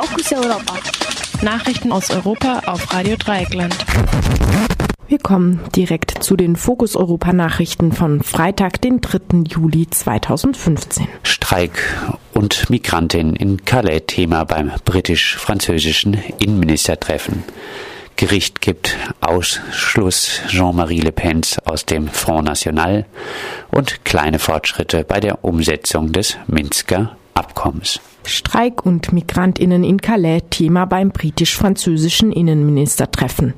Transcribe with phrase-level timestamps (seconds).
[0.00, 0.74] Fokus Europa.
[1.42, 3.76] Nachrichten aus Europa auf Radio Dreieckland.
[5.08, 9.40] Wir kommen direkt zu den Fokus Europa Nachrichten von Freitag, den 3.
[9.48, 11.08] Juli 2015.
[11.24, 11.82] Streik
[12.32, 17.42] und Migrantin in Calais Thema beim britisch-französischen Innenministertreffen.
[18.14, 23.04] Gericht gibt Ausschluss Jean-Marie Le Pens aus dem Front National
[23.72, 27.98] und kleine Fortschritte bei der Umsetzung des Minsker Abkommens.
[28.28, 33.54] Streik und Migrantinnen in Calais Thema beim britisch-französischen Innenministertreffen.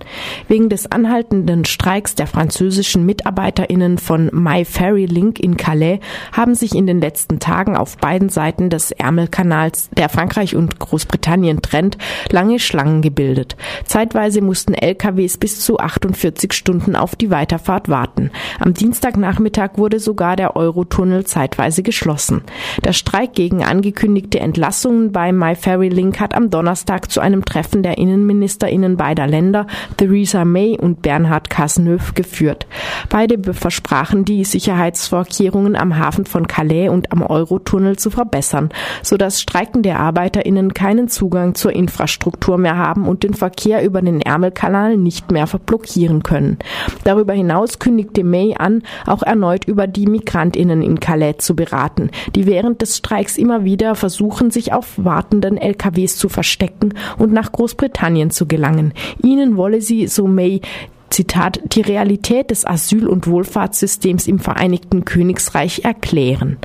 [0.46, 5.98] Wegen des anhaltenden Streiks der französischen Mitarbeiterinnen von My Ferry Link in Calais
[6.32, 11.62] haben sich in den letzten Tagen auf beiden Seiten des Ärmelkanals, der Frankreich und Großbritannien
[11.62, 11.98] trennt,
[12.30, 13.56] lange Schlangen gebildet.
[13.84, 18.30] Zeitweise mussten LKWs bis zu 48 Stunden auf die Weiterfahrt warten.
[18.60, 22.42] Am Dienstagnachmittag wurde sogar der Eurotunnel zeitweise geschlossen.
[22.84, 27.46] Der Streik gegen angekündigte Entlassungen Entlassungen bei My Ferry Link hat am Donnerstag zu einem
[27.46, 32.66] Treffen der Innenministerinnen beider Länder, Theresa May und Bernhard Cazeneuve, geführt.
[33.08, 38.68] Beide versprachen, die Sicherheitsvorkehrungen am Hafen von Calais und am Eurotunnel zu verbessern,
[39.02, 44.98] sodass streikende Arbeiterinnen keinen Zugang zur Infrastruktur mehr haben und den Verkehr über den Ärmelkanal
[44.98, 46.58] nicht mehr blockieren können.
[47.04, 52.44] Darüber hinaus kündigte May an, auch erneut über die Migrantinnen in Calais zu beraten, die
[52.44, 58.30] während des Streiks immer wieder versuchen, sich auf wartenden LKWs zu verstecken und nach Großbritannien
[58.30, 58.94] zu gelangen.
[59.22, 60.62] Ihnen wolle sie, so May,
[61.10, 66.58] Zitat, die Realität des Asyl- und Wohlfahrtssystems im Vereinigten Königsreich erklären.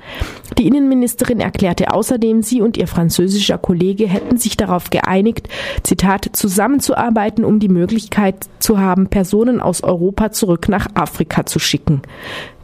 [0.58, 5.50] Die Innenministerin erklärte außerdem, sie und ihr französischer Kollege hätten sich darauf geeinigt,
[5.84, 12.04] Zitat, zusammenzuarbeiten, um die Möglichkeit zu haben, Personen aus Europa zurück nach Afrika zu schicken.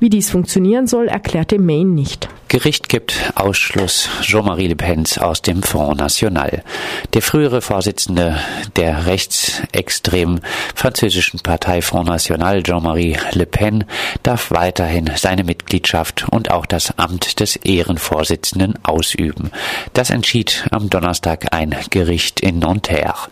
[0.02, 2.28] Wie dies funktionieren soll, erklärte Maine nicht.
[2.48, 6.64] Gericht gibt Ausschluss Jean-Marie Le Pen aus dem Front National.
[7.14, 8.38] Der frühere Vorsitzende
[8.76, 10.42] der rechtsextremen
[10.76, 13.86] französischen Partei Front National, Jean-Marie Le Pen,
[14.24, 19.52] darf weiterhin seine Mitgliedschaft und auch das Amt des Ehrenvorsitzenden ausüben.
[19.94, 23.30] Das entschied am Donnerstag ein Gericht in Nanterre.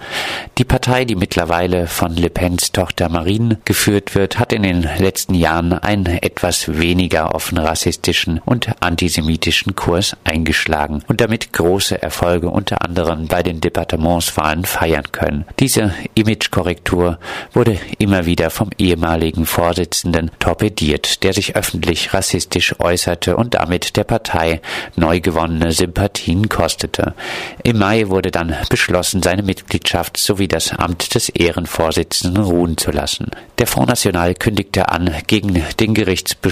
[0.59, 5.33] Die Partei, die mittlerweile von Le Pens Tochter Marine geführt wird, hat in den letzten
[5.33, 12.49] Jahren einen etwas weniger offen rassistischen und anti antisemitischen Kurs eingeschlagen und damit große Erfolge
[12.49, 15.45] unter anderem bei den Departementswahlen feiern können.
[15.59, 17.17] Diese Imagekorrektur
[17.53, 24.03] wurde immer wieder vom ehemaligen Vorsitzenden torpediert, der sich öffentlich rassistisch äußerte und damit der
[24.03, 24.61] Partei
[24.95, 27.15] neu gewonnene Sympathien kostete.
[27.63, 33.31] Im Mai wurde dann beschlossen, seine Mitgliedschaft sowie das Amt des Ehrenvorsitzenden ruhen zu lassen.
[33.57, 36.48] Der Front National kündigte an, gegen den Gerichtsbeschluss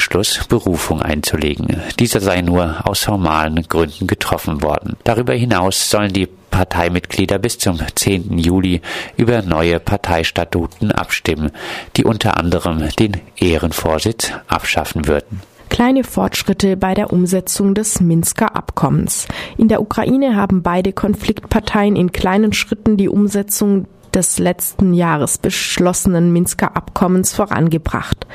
[0.48, 1.82] Berufung einzulegen.
[2.00, 4.96] Dieser sei nur aus formalen Gründen getroffen worden.
[5.04, 8.38] Darüber hinaus sollen die Parteimitglieder bis zum 10.
[8.40, 8.82] Juli
[9.16, 11.52] über neue Parteistatuten abstimmen,
[11.96, 19.28] die unter anderem den Ehrenvorsitz abschaffen würden kleine Fortschritte bei der Umsetzung des Minsker Abkommens.
[19.58, 23.86] In der Ukraine haben beide Konfliktparteien in kleinen Schritten die Umsetzung
[24.18, 28.28] des letzten Jahres beschlossenen Minsker Abkommens vorangebracht.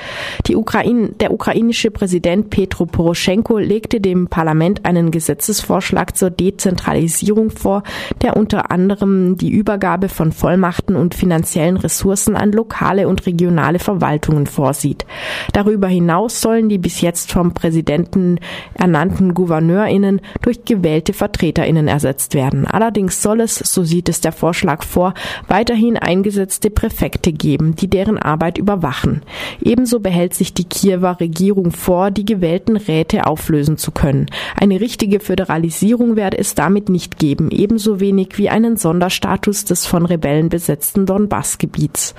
[0.63, 7.83] Ukraine, der ukrainische Präsident Petro Poroschenko legte dem Parlament einen Gesetzesvorschlag zur Dezentralisierung vor,
[8.23, 14.47] der unter anderem die Übergabe von Vollmachten und finanziellen Ressourcen an lokale und regionale Verwaltungen
[14.47, 15.05] vorsieht.
[15.53, 18.39] Darüber hinaus sollen die bis jetzt vom Präsidenten
[18.75, 22.67] ernannten Gouverneurinnen durch gewählte Vertreterinnen ersetzt werden.
[22.69, 25.15] Allerdings soll es, so sieht es der Vorschlag vor,
[25.49, 29.23] weiter weiterhin eingesetzte Präfekte geben, die deren Arbeit überwachen.
[29.63, 34.27] Ebenso behält sich die Kiewer Regierung vor, die gewählten Räte auflösen zu können.
[34.61, 40.05] Eine richtige Föderalisierung werde es damit nicht geben, ebenso wenig wie einen Sonderstatus des von
[40.05, 42.15] Rebellen besetzten Donbass-Gebiets.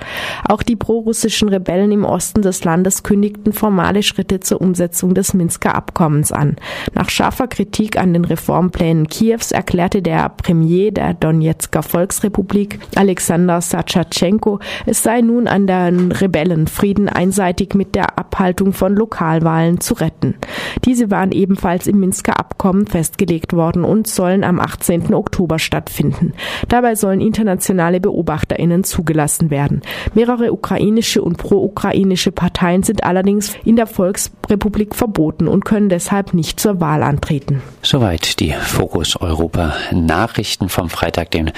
[0.48, 5.76] Auch die prorussischen Rebellen im Osten des Landes kündigten formale Schritte zur Umsetzung des Minsker
[5.76, 6.56] Abkommens an.
[6.92, 13.60] Nach scharfer Kritik an den Reformplänen Kiews erklärte der Premier der Donetsker Volksrepublik Alexander Alexander
[13.60, 19.94] Sachatschenko, es sei nun an den Rebellen, Frieden einseitig mit der Abhaltung von Lokalwahlen zu
[19.94, 20.36] retten.
[20.84, 25.12] Diese waren ebenfalls im Minsker Abkommen festgelegt worden und sollen am 18.
[25.14, 26.32] Oktober stattfinden.
[26.68, 29.82] Dabei sollen internationale Beobachterinnen zugelassen werden.
[30.14, 36.60] Mehrere ukrainische und pro-ukrainische Parteien sind allerdings in der Volksrepublik verboten und können deshalb nicht
[36.60, 37.62] zur Wahl antreten.
[37.82, 41.52] Soweit die Fokus Europa Nachrichten vom Freitag, den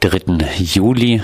[0.00, 0.20] 3.
[0.58, 1.22] Juli.